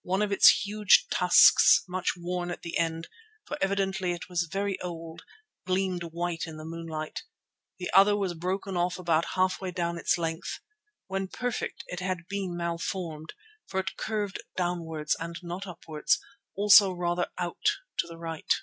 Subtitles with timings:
[0.00, 3.06] One of its huge tusks, much worn at the end,
[3.46, 5.24] for evidently it was very old,
[5.66, 7.24] gleamed white in the moonlight.
[7.78, 10.60] The other was broken off about halfway down its length.
[11.06, 13.34] When perfect it had been malformed,
[13.66, 16.18] for it curved downwards and not upwards,
[16.56, 18.54] also rather out to the right.